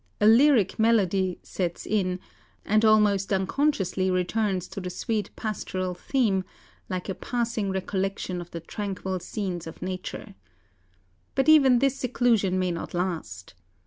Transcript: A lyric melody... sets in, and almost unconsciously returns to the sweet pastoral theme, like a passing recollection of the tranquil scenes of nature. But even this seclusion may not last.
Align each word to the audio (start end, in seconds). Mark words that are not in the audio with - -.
A 0.19 0.25
lyric 0.25 0.79
melody... 0.79 1.37
sets 1.43 1.85
in, 1.85 2.19
and 2.65 2.83
almost 2.83 3.31
unconsciously 3.31 4.09
returns 4.09 4.67
to 4.69 4.81
the 4.81 4.89
sweet 4.89 5.29
pastoral 5.35 5.93
theme, 5.93 6.43
like 6.89 7.07
a 7.07 7.13
passing 7.13 7.69
recollection 7.69 8.41
of 8.41 8.49
the 8.49 8.61
tranquil 8.61 9.19
scenes 9.19 9.67
of 9.67 9.83
nature. 9.83 10.33
But 11.35 11.47
even 11.49 11.77
this 11.77 11.97
seclusion 11.99 12.57
may 12.57 12.71
not 12.71 12.95
last. 12.95 13.53